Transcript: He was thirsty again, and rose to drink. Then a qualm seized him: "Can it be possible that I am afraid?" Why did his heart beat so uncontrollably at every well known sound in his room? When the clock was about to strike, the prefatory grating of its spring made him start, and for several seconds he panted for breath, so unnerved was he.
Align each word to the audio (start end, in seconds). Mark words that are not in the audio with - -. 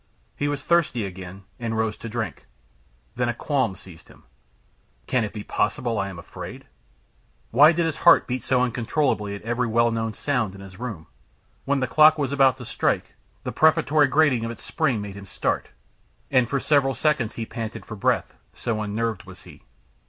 He 0.35 0.47
was 0.47 0.63
thirsty 0.63 1.05
again, 1.05 1.43
and 1.59 1.77
rose 1.77 1.95
to 1.97 2.09
drink. 2.09 2.47
Then 3.15 3.29
a 3.29 3.35
qualm 3.35 3.75
seized 3.75 4.07
him: 4.07 4.23
"Can 5.05 5.23
it 5.23 5.31
be 5.31 5.43
possible 5.43 5.93
that 5.97 6.01
I 6.01 6.09
am 6.09 6.17
afraid?" 6.17 6.65
Why 7.51 7.71
did 7.71 7.85
his 7.85 7.97
heart 7.97 8.25
beat 8.25 8.41
so 8.41 8.63
uncontrollably 8.63 9.35
at 9.35 9.43
every 9.43 9.67
well 9.67 9.91
known 9.91 10.15
sound 10.15 10.55
in 10.55 10.61
his 10.61 10.79
room? 10.79 11.05
When 11.65 11.81
the 11.81 11.85
clock 11.87 12.17
was 12.17 12.31
about 12.31 12.57
to 12.57 12.65
strike, 12.65 13.13
the 13.43 13.51
prefatory 13.51 14.07
grating 14.07 14.43
of 14.43 14.49
its 14.49 14.63
spring 14.63 15.01
made 15.01 15.15
him 15.15 15.25
start, 15.25 15.69
and 16.31 16.49
for 16.49 16.59
several 16.59 16.95
seconds 16.95 17.35
he 17.35 17.45
panted 17.45 17.85
for 17.85 17.95
breath, 17.95 18.33
so 18.53 18.81
unnerved 18.81 19.25
was 19.25 19.43
he. 19.43 19.61